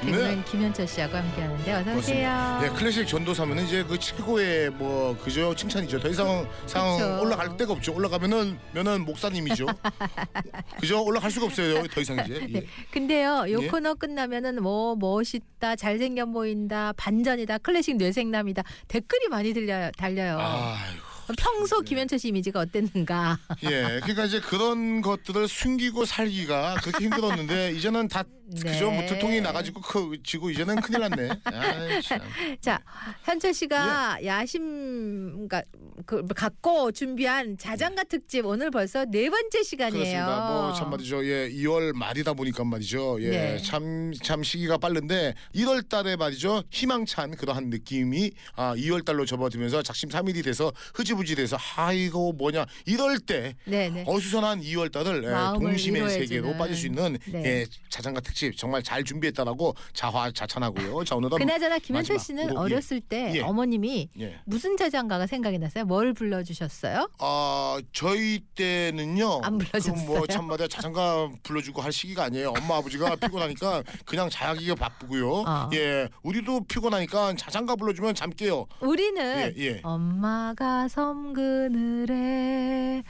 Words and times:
개그맨 0.00 0.44
김현철 0.44 0.86
씨하고 0.86 1.16
함께하는데 1.16 1.72
어서 1.72 1.96
오세요. 1.96 2.60
예, 2.62 2.68
클래식 2.68 3.06
전도사면은 3.06 3.64
이제 3.66 3.82
그 3.82 3.98
최고의 3.98 4.70
뭐 4.70 5.16
그저 5.22 5.54
칭찬이죠. 5.54 5.98
더 6.00 6.08
이상 6.08 6.48
상 6.66 6.96
그쵸. 6.96 7.20
올라갈 7.20 7.56
데가 7.56 7.72
없죠. 7.72 7.94
올라가면은 7.94 8.58
면은 8.72 9.04
목사님이죠. 9.04 9.66
그죠? 10.80 11.04
올라갈 11.04 11.30
수가 11.30 11.46
없어요. 11.46 11.86
더 11.88 12.00
이상 12.00 12.18
이제. 12.24 12.40
예. 12.48 12.60
네. 12.60 12.66
근데요, 12.92 13.44
요 13.50 13.62
예? 13.62 13.68
코너 13.68 13.94
끝나면은 13.94 14.62
뭐 14.62 14.94
멋있다, 14.96 15.74
잘생겨 15.76 16.26
보인다, 16.26 16.92
반전이다, 16.96 17.58
클래식 17.58 17.96
뇌생남이다 17.96 18.62
댓글이 18.86 19.28
많이 19.28 19.52
들려요, 19.52 19.90
달려요. 19.96 20.38
아이고. 20.38 21.08
평소 21.36 21.82
김현철 21.82 22.18
씨 22.18 22.28
이미지가 22.28 22.60
어땠는가? 22.60 23.38
예, 23.64 24.00
그러니까 24.02 24.24
이제 24.24 24.40
그런 24.40 25.02
것들을 25.02 25.46
숨기고 25.46 26.06
살기가 26.06 26.76
그렇게 26.82 27.04
힘들었는데 27.04 27.72
이제는 27.76 28.08
다 28.08 28.24
그죠? 28.62 28.90
뭐 28.90 29.00
네. 29.02 29.06
들통이 29.06 29.40
나가지고 29.40 29.80
크 29.80 30.16
지고 30.24 30.50
이제는 30.50 30.76
큰일 30.80 31.00
났네. 31.00 31.28
아이, 31.44 32.02
참. 32.02 32.18
자, 32.60 32.80
현철 33.24 33.52
씨가 33.52 34.18
야심 34.24 35.48
그러니까 35.48 35.62
그 36.06 36.26
갖고 36.28 36.90
준비한 36.92 37.56
자장가 37.58 38.04
특집 38.04 38.46
오늘 38.46 38.70
벌써 38.70 39.04
네 39.04 39.28
번째 39.28 39.62
시간이에요. 39.62 40.02
그렇습니다. 40.04 40.50
뭐 40.50 40.72
참 40.74 40.90
말이죠. 40.90 41.24
예, 41.26 41.50
2월 41.50 41.92
말이다 41.94 42.32
보니까 42.34 42.64
말이죠. 42.64 43.18
예, 43.22 43.30
네. 43.30 43.58
참 43.62 44.12
참 44.22 44.42
시기가 44.42 44.78
빠른데 44.78 45.34
1월 45.54 45.88
달에 45.88 46.16
말이죠. 46.16 46.62
희망찬 46.70 47.36
그러한 47.36 47.68
느낌이 47.70 48.30
아 48.54 48.74
2월 48.76 49.04
달로 49.04 49.24
접어들면서 49.26 49.82
작심 49.82 50.08
삼일이 50.10 50.42
돼서 50.42 50.72
흐지부지 50.94 51.34
돼서 51.34 51.56
아이고 51.76 52.32
뭐냐 52.32 52.64
이럴 52.86 53.18
때 53.18 53.54
네, 53.64 53.90
네. 53.90 54.04
어수선한 54.06 54.60
2월 54.62 54.90
달을 54.92 55.24
예, 55.24 55.58
동심의. 55.58 56.08
세계로 56.08 56.56
빠질 56.56 56.76
수 56.76 56.86
있는 56.86 57.18
네. 57.26 57.44
예, 57.44 57.66
자장가 57.90 58.20
특집 58.20 58.37
정말 58.56 58.82
잘 58.82 59.04
준비했다라고 59.04 59.74
자화자찬하고요. 59.92 61.04
자 61.04 61.16
오늘은 61.16 61.38
그나저나 61.38 61.78
김현철 61.78 62.18
씨는 62.18 62.48
곡, 62.48 62.54
예. 62.54 62.56
어렸을 62.58 63.00
때 63.00 63.32
예. 63.34 63.40
어머님이 63.40 64.08
예. 64.20 64.40
무슨 64.44 64.76
자장가가 64.76 65.26
생각이 65.26 65.58
났어요? 65.58 65.84
뭘 65.84 66.12
불러주셨어요? 66.12 67.10
아 67.18 67.78
저희 67.92 68.40
때는요. 68.54 69.40
안 69.42 69.58
불러줬어요? 69.58 70.06
뭐참 70.06 70.46
말이야 70.46 70.68
자장가 70.68 71.30
불러주고 71.42 71.82
할 71.82 71.92
시기가 71.92 72.24
아니에요. 72.24 72.52
엄마 72.56 72.76
아버지가 72.76 73.16
피곤하니까 73.16 73.82
그냥 74.04 74.28
자기가 74.30 74.74
바쁘고요. 74.74 75.30
어. 75.46 75.70
예, 75.74 76.08
우리도 76.22 76.64
피곤하니까 76.64 77.34
자장가 77.36 77.76
불러주면 77.76 78.14
잠 78.14 78.30
깨요. 78.30 78.66
우리는 78.80 79.22
예, 79.22 79.54
예. 79.58 79.80
엄마가 79.82 80.88
섬 80.88 81.32
그늘에 81.32 83.02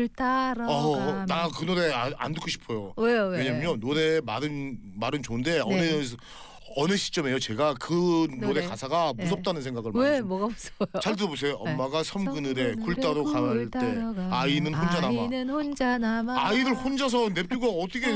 굴 0.00 0.08
따러 0.08 0.66
어, 0.66 1.24
나 1.26 1.48
그 1.50 1.64
노래 1.66 1.92
안, 1.92 2.14
안 2.16 2.32
듣고 2.32 2.48
싶어요. 2.48 2.94
왜요 2.96 3.26
왜? 3.28 3.38
왜냐면요 3.40 3.76
노래 3.80 4.20
말은 4.20 4.78
말은 4.96 5.22
좋은데 5.22 5.60
어느 5.60 6.02
어느 6.76 6.96
시점에요 6.96 7.40
제가 7.40 7.74
그 7.80 8.28
노래, 8.40 8.60
노래. 8.60 8.66
가사가 8.66 9.12
네. 9.16 9.24
무섭다는 9.24 9.60
생각을 9.60 9.90
많이 9.92 10.08
왜 10.08 10.20
뭐가 10.20 10.46
무서워요? 10.46 11.00
잘 11.02 11.16
들어보세요. 11.16 11.60
네. 11.64 11.72
엄마가 11.72 12.04
섬그늘에 12.04 12.76
굴 12.76 12.94
섬그늘에 12.94 13.00
따러 13.02 13.24
갈굴때 13.24 13.78
아이는 14.30 14.72
혼자 14.72 15.00
남아. 15.00 15.20
아이는 15.20 15.50
혼자 15.50 15.98
남아 15.98 16.46
아이들 16.46 16.74
혼자서 16.74 17.30
냅두고 17.30 17.82
어떻게 17.82 18.06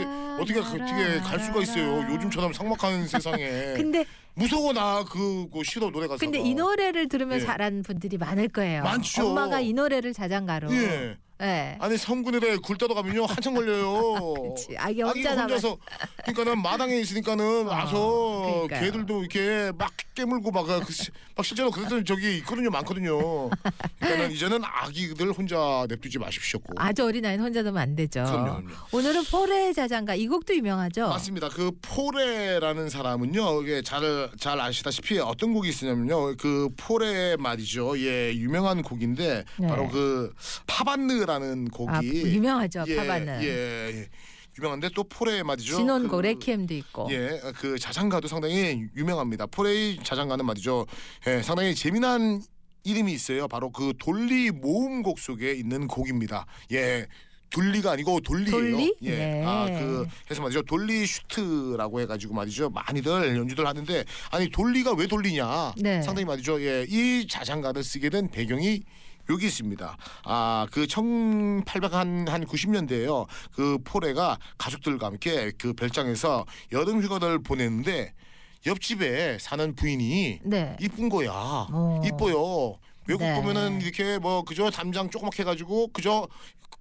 어떻게 0.40 0.60
어떻게 0.60 1.18
갈 1.20 1.40
수가 1.40 1.60
있어요. 1.62 2.06
요즘처럼 2.14 2.52
삭막한 2.52 3.08
세상에 3.08 3.74
근데 3.74 4.04
무서워 4.36 4.72
나 4.72 5.02
그거 5.04 5.62
싫어 5.64 5.90
노래 5.90 6.06
가사가. 6.06 6.18
근데 6.18 6.38
이 6.38 6.54
노래를 6.54 7.08
들으면 7.08 7.40
예. 7.40 7.44
자란 7.44 7.82
분들이 7.82 8.16
많을 8.18 8.48
거예요. 8.48 8.84
많죠. 8.84 9.28
엄마가 9.30 9.60
이 9.60 9.72
노래를 9.72 10.12
자장가로. 10.12 10.72
예. 10.72 11.16
예. 11.42 11.76
아니 11.80 11.96
섬그늘에 11.98 12.58
굴 12.58 12.78
따러 12.78 12.94
가면요 12.94 13.26
한참 13.26 13.54
걸려요. 13.54 14.34
그렇지. 14.34 14.76
아기 14.78 15.02
혼자 15.02 15.30
남아. 15.30 15.42
혼자서 15.42 15.76
그러니까는 16.24 16.62
마당에 16.62 16.96
있으니까는 17.00 17.66
어, 17.66 17.70
와서 17.70 18.42
그러니까요. 18.68 18.80
개들도 18.80 19.20
이렇게 19.20 19.72
막 19.76 19.90
깨물고 20.14 20.50
막, 20.52 20.64
그 20.64 20.92
시- 20.92 21.10
막 21.36 21.44
실제로 21.44 21.70
그랬던 21.70 22.04
적이 22.04 22.38
있거든요 22.38 22.70
많거든요. 22.70 23.50
그러니까는 23.98 24.30
이제는 24.32 24.60
아기들 24.62 25.32
혼자 25.32 25.84
냅두지 25.88 26.18
마십시오. 26.18 26.60
아주 26.76 27.04
어린 27.04 27.24
아이는 27.26 27.44
혼자 27.44 27.62
두면 27.62 27.76
안 27.82 27.96
되죠. 27.96 28.22
그럼요, 28.24 28.44
그럼요. 28.62 28.70
오늘은 28.92 29.24
포레 29.24 29.72
자장가 29.72 30.14
이 30.14 30.28
곡도 30.28 30.54
유명하죠. 30.54 31.08
맞습니다. 31.08 31.48
그 31.48 31.72
포레라는 31.82 32.88
사람은요, 32.88 33.62
이게 33.62 33.82
잘, 33.82 34.30
잘 34.38 34.60
아시다시피 34.60 35.18
어떤 35.18 35.52
곡이 35.52 35.68
있으냐면요, 35.68 36.36
그 36.36 36.68
포레 36.76 37.36
말이죠. 37.36 37.98
예, 37.98 38.32
유명한 38.34 38.82
곡인데 38.82 39.44
네. 39.58 39.66
바로 39.66 39.88
그 39.88 40.32
파반느라는 40.66 41.68
아, 41.72 41.76
곡이 41.76 42.22
유명하죠. 42.34 42.84
예, 42.86 42.96
파바느. 42.96 43.42
예, 43.42 43.48
예, 43.48 44.08
유명한데 44.58 44.90
또 44.94 45.04
포레 45.04 45.42
말이죠. 45.42 45.76
진혼곡 45.76 46.10
그, 46.10 46.26
레퀴엠도 46.26 46.74
있고. 46.74 47.08
예, 47.10 47.40
그 47.56 47.78
자장가도 47.78 48.28
상당히 48.28 48.84
유명합니다. 48.96 49.46
포레의 49.46 49.98
자장가는 50.02 50.44
말이죠. 50.44 50.86
예, 51.26 51.42
상당히 51.42 51.74
재미난 51.74 52.40
이름이 52.84 53.12
있어요. 53.12 53.48
바로 53.48 53.70
그 53.70 53.92
돌리 53.98 54.50
모음곡 54.50 55.18
속에 55.18 55.52
있는 55.52 55.88
곡입니다. 55.88 56.46
예. 56.72 57.06
둘리가 57.50 57.92
아니고 57.92 58.20
돌리예요. 58.20 58.50
돌리? 58.50 58.94
예. 59.02 59.10
네. 59.10 59.42
아, 59.46 59.66
그 59.66 60.06
해서 60.28 60.42
말이죠. 60.42 60.62
돌리 60.62 61.06
suite라고 61.06 62.00
해 62.00 62.06
가지고 62.06 62.34
말이죠. 62.34 62.70
많이들 62.70 63.36
연주들 63.36 63.64
하는데 63.64 64.04
아니 64.32 64.50
돌리가 64.50 64.92
왜 64.94 65.06
돌리냐? 65.06 65.74
네. 65.76 66.02
상당히 66.02 66.24
말이죠. 66.26 66.60
예. 66.62 66.84
이 66.88 67.26
자장가를 67.28 67.84
쓰게 67.84 68.10
된 68.10 68.28
배경이 68.28 68.82
여기 69.30 69.46
있습니다. 69.46 69.96
아, 70.24 70.66
그 70.70 70.86
1800한 70.86 72.28
한 72.28 72.44
90년대에요. 72.44 73.26
그 73.52 73.78
포레가 73.84 74.38
가족들과 74.58 75.06
함께 75.06 75.52
그 75.58 75.72
별장에서 75.72 76.44
여름 76.72 77.02
휴가를 77.02 77.42
보냈는데 77.42 78.14
옆집에 78.66 79.38
사는 79.38 79.74
부인이 79.74 80.40
네. 80.44 80.76
이쁜 80.80 81.08
거야. 81.08 81.30
어. 81.32 82.00
이뻐요. 82.04 82.78
외국 83.06 83.24
네. 83.24 83.34
보면은 83.34 83.80
이렇게 83.80 84.18
뭐 84.18 84.42
그저 84.42 84.70
담장 84.70 85.10
조그맣게 85.10 85.42
해가지고 85.42 85.88
그저 85.92 86.28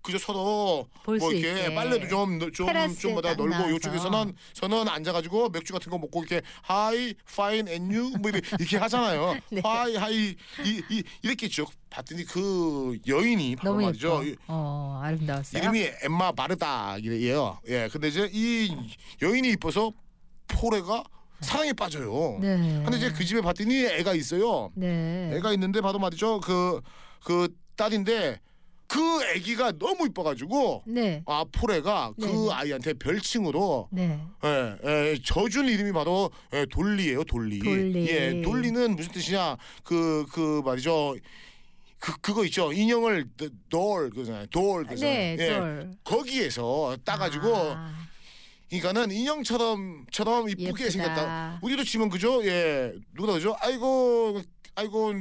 그저 0.04 0.18
서로 0.18 0.88
볼뭐 1.04 1.30
수 1.30 1.36
이렇게 1.36 1.62
있게. 1.62 1.76
빨래도 1.76 2.08
좀좀 2.08 2.68
테라스에 2.68 3.00
좀 3.00 3.14
뭐다 3.14 3.36
딱 3.36 3.46
넓고. 3.46 3.72
요쪽에서는 3.72 4.36
저는 4.54 4.90
앉아가지고 4.90 5.50
맥주 5.50 5.72
같은 5.72 5.90
거 5.90 5.98
먹고 5.98 6.20
이렇게 6.24 6.42
hi 6.62 7.14
fine 7.34 7.68
and 7.70 7.93
you 7.93 8.16
뭐 8.20 8.30
이렇게, 8.30 8.50
이렇게 8.60 8.78
하잖아요. 8.78 9.38
네. 9.50 9.62
hi 9.64 9.96
hi 9.96 10.36
이, 10.66 10.84
이 10.90 11.04
이렇게 11.22 11.48
쭉 11.48 11.72
봤더니 11.90 12.26
그 12.26 12.98
여인이 13.08 13.56
바로 13.56 13.72
너무 13.72 13.86
말이죠. 13.86 14.26
예뻐. 14.26 14.42
어, 14.48 15.00
아름다웠어요. 15.04 15.62
이름이 15.62 15.90
엠마 16.04 16.34
바르다이에요. 16.34 17.60
예, 17.70 17.88
근데 17.90 18.10
이제 18.10 18.30
이 18.34 18.76
여인이 19.22 19.50
이뻐서 19.52 19.92
포레가 20.50 21.04
사랑에 21.44 21.74
빠져요. 21.74 22.40
네. 22.42 22.82
근데 22.84 22.98
이제 22.98 23.12
그 23.12 23.24
집에 23.24 23.42
봤더니 23.42 23.86
애가 23.86 24.14
있어요. 24.16 24.72
네. 24.76 25.32
애가 25.36 25.54
있는데 25.54 25.82
바로 25.82 26.00
말이죠. 26.00 26.40
그 26.40 26.82
그 27.24 27.48
딸인데 27.76 28.40
그 28.88 29.00
애기가 29.36 29.74
너무 29.80 30.06
이뻐가지고 30.06 30.84
네. 30.86 31.24
아 31.26 31.44
포레가 31.52 32.14
그 32.20 32.26
네네. 32.26 32.50
아이한테 32.52 32.94
별칭으로 32.94 33.90
네. 33.92 34.20
예, 34.44 34.78
예, 34.86 35.18
저준 35.24 35.68
이름이 35.68 35.94
바로 35.94 36.30
예, 36.54 36.66
돌리예요. 36.70 37.24
돌리. 37.24 37.60
돌리. 37.60 38.08
예, 38.08 38.42
돌리는 38.42 38.96
무슨 38.96 39.12
뜻이냐? 39.12 39.58
그그 39.84 40.62
말이죠. 40.64 41.16
그 41.98 42.20
그거 42.20 42.44
있죠. 42.46 42.72
인형을 42.72 43.26
돌 43.70 44.10
그잖아요. 44.12 44.46
돌 44.48 44.86
그잖아요. 44.86 45.16
네. 45.16 45.38
예, 45.40 45.56
돌. 45.58 45.92
거기에서 46.04 46.96
따가지고 47.04 47.56
아, 47.56 47.94
그러니까는 48.80 49.12
인형처럼 49.16 50.06
처럼 50.12 50.50
이쁘게 50.50 50.86
예쁘다. 50.86 50.90
생겼다. 50.92 51.60
우리도 51.62 51.84
치면 51.84 52.10
그죠? 52.10 52.44
예, 52.46 52.94
누구다 53.14 53.34
그죠? 53.34 53.56
아이고, 53.60 54.42
아이고 54.76 55.14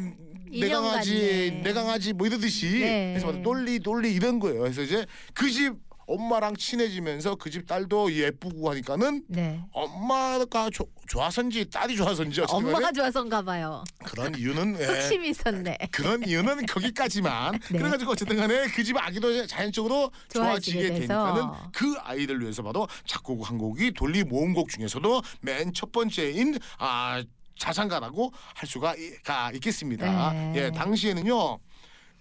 내 0.50 0.68
강아지, 0.68 1.14
같네. 1.50 1.62
내 1.62 1.72
강아지 1.72 2.12
뭐 2.12 2.26
이러듯이 2.26 2.80
네. 2.80 3.12
그래서 3.14 3.26
막 3.32 3.40
놀리 3.42 3.78
놀리 3.80 4.14
이런 4.14 4.38
거예요. 4.38 4.60
그래서 4.60 4.82
이제 4.82 5.06
그 5.34 5.50
집 5.50 5.74
엄마랑 6.06 6.56
친해지면서 6.56 7.36
그 7.36 7.52
집 7.52 7.66
딸도 7.66 8.12
예쁘고 8.12 8.70
하니까는 8.70 9.24
네. 9.28 9.60
엄마가 9.72 10.70
조, 10.72 10.86
좋아서인지 11.06 11.68
딸이 11.70 11.96
좋아서인지 11.96 12.40
엄마가 12.48 12.90
좋아서인가 12.92 13.42
봐요. 13.42 13.84
그런 14.04 14.34
이유는 14.34 14.78
예, 14.80 14.84
흑심이 14.86 15.28
있었네. 15.28 15.76
그런 15.90 16.26
이유는 16.26 16.66
거기까지만 16.66 17.58
네. 17.70 17.78
그래가지고 17.78 18.12
어쨌든 18.12 18.36
간에 18.36 18.66
그 18.68 18.82
집 18.82 18.96
아기도 18.96 19.46
자연적으로 19.46 20.10
좋아지게. 20.32 20.88
되니까는 20.94 21.44
그 21.72 21.94
아이를 22.00 22.40
위해서 22.40 22.62
봐도 22.62 22.88
작곡 23.06 23.48
한 23.48 23.58
곡이 23.58 23.92
돌리 23.92 24.24
모음곡 24.24 24.70
중에서도 24.70 25.22
맨 25.42 25.72
첫 25.74 25.92
번째인 25.92 26.58
아 26.78 27.22
자장가라고 27.58 28.32
할 28.54 28.68
수가 28.68 28.94
가 29.24 29.50
있겠습니다. 29.52 30.32
네. 30.32 30.52
예, 30.56 30.70
당시에는요. 30.70 31.58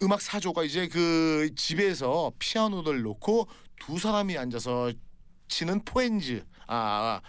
음악 0.03 0.19
사조가 0.21 0.63
이제 0.63 0.87
그 0.87 1.49
집에서 1.55 2.31
피아노를 2.39 3.01
놓고 3.01 3.47
두 3.81 3.97
사람이 3.97 4.37
앉아서 4.37 4.91
치는 5.47 5.83
포엔즈 5.83 6.43
아 6.67 7.19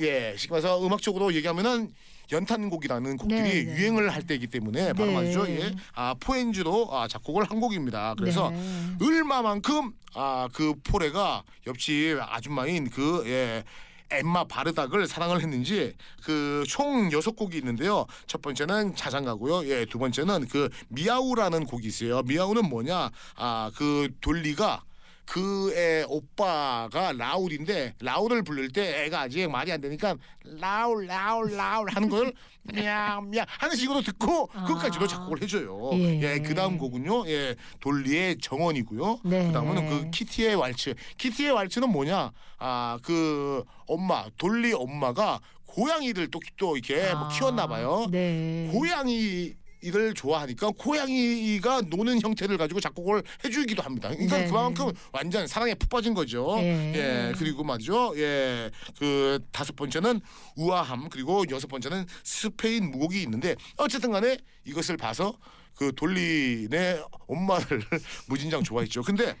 예, 0.00 0.34
쉽게 0.36 0.52
말해서 0.52 0.84
음악적으로 0.84 1.34
얘기하면은 1.34 1.90
연탄곡이라는 2.30 3.16
곡들이 3.16 3.42
네, 3.42 3.64
네. 3.64 3.76
유행을 3.76 4.10
할 4.10 4.22
때이기 4.22 4.46
때문에 4.48 4.92
바로 4.92 5.06
네. 5.06 5.14
말이죠. 5.14 5.48
예. 5.48 5.74
아, 5.94 6.14
포엔즈로 6.20 6.88
아, 6.92 7.08
작곡을 7.08 7.44
한 7.44 7.58
곡입니다. 7.58 8.14
그래서 8.18 8.50
네. 8.50 8.96
얼마만큼 9.00 9.92
아, 10.14 10.48
그 10.52 10.74
포레가 10.84 11.42
옆집 11.66 12.18
아줌마인 12.20 12.90
그 12.90 13.22
예. 13.26 13.64
엠마 14.10 14.44
바르닥을 14.44 15.06
사랑을 15.06 15.42
했는지 15.42 15.94
그 16.22 16.64
총 16.66 17.12
여섯 17.12 17.36
곡이 17.36 17.58
있는데요. 17.58 18.06
첫 18.26 18.40
번째는 18.40 18.94
자장가고요. 18.94 19.66
예, 19.68 19.84
두 19.84 19.98
번째는 19.98 20.48
그 20.48 20.70
미아우라는 20.88 21.66
곡이 21.66 21.86
있어요. 21.86 22.22
미아우는 22.22 22.68
뭐냐? 22.70 23.10
아, 23.36 23.70
그 23.74 24.08
돌리가 24.22 24.82
그애 25.28 26.04
오빠가 26.08 27.12
라울인데 27.12 27.94
라울을 28.00 28.42
부를 28.42 28.70
때 28.70 29.04
애가 29.04 29.20
아직 29.20 29.46
말이 29.46 29.70
안 29.70 29.78
되니까 29.78 30.16
라울 30.42 31.06
라울 31.06 31.54
라울 31.54 31.90
하는 31.90 32.08
걸 32.08 32.32
미야미야 32.64 33.44
하는 33.46 33.76
식으로 33.76 34.00
듣고 34.00 34.46
그것까지도 34.46 35.04
아. 35.04 35.08
작곡을 35.08 35.42
해줘요. 35.42 35.90
예. 35.94 36.20
예, 36.20 36.38
그 36.38 36.54
다음 36.54 36.78
곡은요. 36.78 37.28
예, 37.28 37.56
돌리의 37.80 38.38
정원이고요. 38.38 39.20
네. 39.24 39.46
그 39.46 39.52
다음은 39.52 39.88
그 39.88 40.10
키티의 40.10 40.54
왈츠. 40.54 40.94
키티의 41.18 41.52
왈츠는 41.52 41.90
뭐냐? 41.90 42.32
아, 42.58 42.98
그 43.02 43.64
엄마 43.86 44.26
돌리 44.38 44.72
엄마가 44.72 45.40
고양이를 45.66 46.30
또, 46.30 46.40
또 46.56 46.76
이렇게 46.76 47.12
뭐 47.12 47.26
아, 47.26 47.28
키웠나 47.28 47.66
봐요. 47.66 48.06
네. 48.10 48.70
고양이 48.72 49.54
이를 49.80 50.14
좋아하니까 50.14 50.70
고양이가 50.76 51.82
노는 51.82 52.20
형태를 52.20 52.58
가지고 52.58 52.80
작곡을 52.80 53.22
해주기도 53.44 53.82
합니다. 53.82 54.08
그러니까 54.08 54.38
네. 54.38 54.46
그만큼 54.46 54.92
완전 55.12 55.46
사랑에 55.46 55.74
푹 55.74 55.88
빠진 55.88 56.14
거죠. 56.14 56.56
예. 56.58 56.92
예, 56.94 57.32
그리고 57.36 57.64
말이죠. 57.64 58.14
예, 58.16 58.70
그 58.98 59.38
다섯 59.52 59.76
번째는 59.76 60.20
우아함 60.56 61.08
그리고 61.08 61.44
여섯 61.50 61.68
번째는 61.68 62.06
스페인 62.24 62.90
무곡이 62.90 63.22
있는데 63.22 63.54
어쨌든 63.76 64.10
간에 64.10 64.36
이것을 64.64 64.96
봐서 64.96 65.38
그 65.74 65.92
돌리네 65.94 67.02
엄마를 67.28 67.82
무진장 68.28 68.64
좋아했죠. 68.64 69.02
근데 69.02 69.36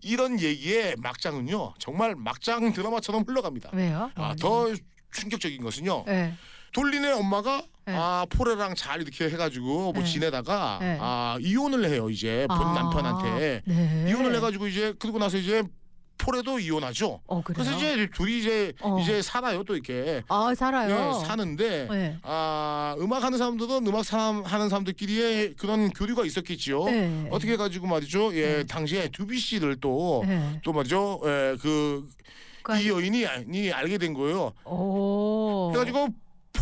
이런 0.00 0.40
얘기의 0.40 0.94
막장은요 0.98 1.74
정말 1.78 2.14
막장 2.14 2.72
드라마처럼 2.72 3.24
흘러갑니다. 3.26 3.70
왜요? 3.72 4.10
아, 4.14 4.34
더 4.38 4.72
충격적인 5.12 5.62
것은요. 5.62 6.04
네. 6.06 6.34
돌리네 6.74 7.12
엄마가 7.12 7.62
네. 7.86 7.94
아 7.96 8.26
포레랑 8.28 8.74
잘 8.74 9.00
이렇게 9.00 9.28
해가지고 9.30 9.92
뭐 9.92 10.02
네. 10.02 10.04
지내다가 10.04 10.78
네. 10.80 10.98
아 11.00 11.38
이혼을 11.40 11.88
해요 11.88 12.10
이제 12.10 12.46
본 12.48 12.58
아, 12.58 12.72
남편한테 12.74 13.62
네. 13.64 14.06
이혼을 14.08 14.34
해가지고 14.36 14.66
이제 14.66 14.92
그러고 14.98 15.18
나서 15.18 15.38
이제 15.38 15.62
포레도 16.16 16.60
이혼하죠. 16.60 17.20
어? 17.26 17.42
그래서 17.44 17.72
이제 17.76 18.08
둘이 18.14 18.38
이제 18.38 18.72
어. 18.80 18.98
이제 19.00 19.20
살아요 19.20 19.62
또 19.64 19.74
이렇게 19.74 20.22
아 20.28 20.54
살아요. 20.54 21.20
예, 21.20 21.26
사는데 21.26 21.88
네. 21.90 22.18
아 22.22 22.96
음악 22.98 23.22
하는 23.22 23.36
사람들은 23.38 23.86
음악 23.86 24.04
사람 24.04 24.42
하는 24.42 24.68
사람들끼리의 24.68 25.54
그런 25.56 25.90
교류가 25.90 26.24
있었겠지요. 26.24 26.84
네. 26.84 27.28
어떻게 27.30 27.52
해가지고 27.52 27.86
말이죠. 27.86 28.34
예 28.36 28.46
네. 28.58 28.64
당시에 28.64 29.08
두비 29.08 29.38
씨를 29.38 29.76
또 29.80 30.24
네. 30.26 30.60
또 30.64 30.72
말이죠. 30.72 31.20
예그 31.24 32.08
그이 32.62 32.88
여인이 32.88 33.26
이 33.52 33.70
알게 33.70 33.98
된 33.98 34.14
거예요. 34.14 34.52
오. 34.64 35.70
그래가지고 35.72 36.08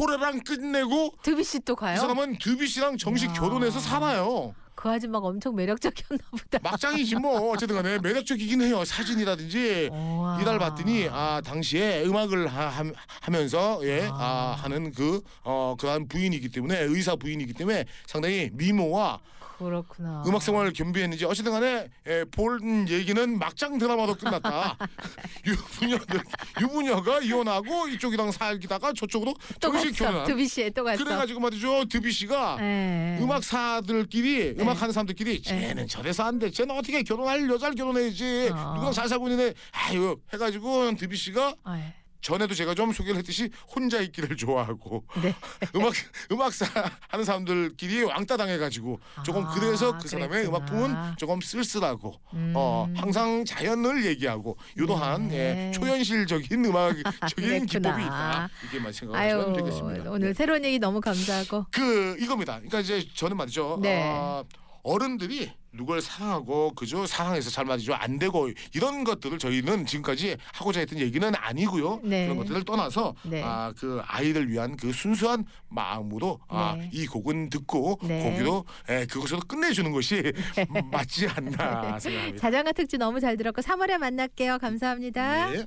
포레랑 0.07 0.41
끝내고 0.41 1.15
드비 1.23 1.45
씨또이 1.45 1.77
가요? 1.77 1.97
사람은 2.01 2.39
드비 2.39 2.67
씨랑 2.67 2.99
정식 2.99 3.31
야. 3.31 3.33
결혼해서 3.35 3.79
살아요. 3.79 4.55
그 4.75 4.89
아줌마가 4.91 5.29
엄청 5.29 5.55
매력적이었나 5.55 6.25
보다. 6.33 6.59
막장이지 6.63 7.15
뭐 7.17 7.53
어쨌든 7.53 7.77
간에 7.77 7.99
매력적이긴 8.01 8.63
해요. 8.63 8.85
사진이라든지 8.85 9.91
우와. 9.93 10.41
이달 10.41 10.59
봤더니 10.59 11.09
아 11.09 11.41
당시에 11.45 12.03
음악을 12.05 12.49
하, 12.49 12.83
면서 13.31 13.79
예, 13.85 14.09
아. 14.11 14.57
아, 14.57 14.59
하는 14.61 14.91
그 14.93 15.21
어 15.45 15.77
그한 15.79 16.09
부인이기 16.09 16.49
때문에 16.49 16.81
의사 16.81 17.15
부인이기 17.15 17.53
때문에 17.53 17.85
상당히 18.07 18.51
미모와 18.55 19.21
그렇구나. 19.63 20.25
음악 20.27 20.43
생활을 20.43 20.73
겸비했는지 20.73 21.25
어쨌든 21.25 21.53
간에 21.53 21.89
예, 22.07 22.25
본 22.31 22.89
얘기는 22.89 23.39
막장 23.39 23.79
드라마로 23.79 24.15
끝났다. 24.15 24.77
유부녀들 25.47 26.21
유부녀가 26.61 27.21
이혼하고 27.21 27.89
이쪽이랑 27.89 28.31
살기다가 28.33 28.93
저쪽으로 28.93 29.35
또 29.61 29.71
정식 29.73 29.91
갔어. 29.93 30.05
결혼한 30.05 30.27
드비 30.27 30.47
씨에 30.49 30.71
또 30.71 30.85
갔어. 30.85 31.03
그래가지고 31.03 31.41
말이죠 31.41 31.85
드비 31.87 32.13
씨가 32.13 32.57
네. 32.59 33.19
음악사들끼리 33.21 34.57
음악하는 34.59 34.93
사람들끼리 34.93 35.43
쟤는 35.43 35.89
저래서 35.89 36.25
안 36.25 36.39
돼. 36.39 36.51
쟤는 36.51 36.77
어떻게 36.77 37.03
결혼할 37.03 37.49
여자를 37.49 37.75
결혼해야지. 37.75 38.51
어. 38.53 38.73
누구랑 38.75 38.93
잘 38.93 39.09
살고 39.09 39.29
있는데 39.29 39.55
아유 39.73 40.17
해가지고 40.33 40.95
드비 40.97 41.17
씨가 41.17 41.55
네. 41.67 41.95
전에도 42.23 42.55
제가 42.55 42.75
좀 42.75 42.93
소개를 42.93 43.19
했듯이 43.19 43.51
혼자 43.75 44.01
있기를 44.01 44.37
좋아하고 44.37 45.05
네. 45.23 45.35
음악 45.77 45.93
음악사 46.31 46.67
하는 47.09 47.25
사람들끼리 47.25 48.05
왕따 48.05 48.37
당해가지고 48.37 49.01
조금 49.25 49.45
아, 49.45 49.53
그래서 49.55 49.99
그 49.99 50.09
사람의 50.09 50.47
그랬구나. 50.47 50.57
음악 50.57 50.67
품은 50.67 51.17
조금 51.19 51.41
쓸쓸하고 51.41 52.15
음. 52.35 52.53
어 52.57 52.89
항상 52.97 53.45
자연을 53.45 54.07
얘기하고 54.07 54.57
유도한 54.77 55.29
네. 55.29 55.69
예, 55.69 55.73
초현실적인 55.73 56.65
음악적인. 56.65 57.67
기법이 57.67 58.03
있다 58.03 58.49
생각하시면 58.71 59.15
아유 59.15 59.53
되겠습니다. 59.57 60.11
오늘 60.11 60.29
네. 60.29 60.35
새로운 60.35 60.65
얘기 60.65 60.79
너무 60.79 61.01
감사하고. 61.01 61.67
그 61.71 62.17
이겁니다. 62.21 62.55
그러니까 62.57 62.81
이제 62.81 63.05
저는 63.15 63.37
말이죠. 63.37 63.79
네. 63.83 64.03
어, 64.05 64.45
어른들이 64.83 65.51
누굴 65.75 66.03
사랑하고 66.03 66.73
그저 66.75 67.07
사랑해서 67.07 67.49
잘 67.51 67.65
말이죠 67.65 67.95
안 67.95 68.19
되고 68.19 68.51
이런 68.75 69.05
것들을 69.05 69.39
저희는 69.39 69.87
지금까지 69.87 70.37
하고자 70.53 70.81
했던 70.81 70.99
얘기는 70.99 71.33
아니고요. 71.35 72.01
네. 72.03 72.25
그런 72.27 72.37
것들을 72.39 72.65
떠나서 72.65 73.15
네. 73.23 73.43
아그 73.43 74.03
아이를 74.05 74.51
위한 74.51 74.77
그 74.77 74.93
순수한 74.93 75.45
마음으로 75.69 76.41
네. 76.51 76.57
아이 76.57 77.07
곡은 77.07 77.49
듣고 77.51 77.99
네. 78.03 78.23
거기로 78.31 78.65
에, 78.89 79.07
그것으로 79.07 79.41
끝내주는 79.41 79.91
것이 79.93 80.33
맞지 80.93 81.29
않나 81.29 81.99
생각합니다. 82.01 82.39
자장가 82.39 82.73
특집 82.73 82.99
너무 82.99 83.21
잘 83.21 83.37
들었고 83.37 83.63
3월에 83.63 83.97
만날게요. 83.99 84.59
감사합니다. 84.59 85.55
예. 85.55 85.67